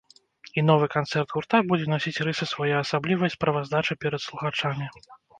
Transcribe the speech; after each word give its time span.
І 0.59 0.61
новы 0.67 0.85
канцэрт 0.93 1.33
гурта 1.35 1.59
будзе 1.71 1.85
насіць 1.91 2.21
рысы 2.27 2.47
своеасаблівай 2.51 3.33
справаздачы 3.35 3.97
перад 4.07 4.21
слухачамі. 4.25 4.89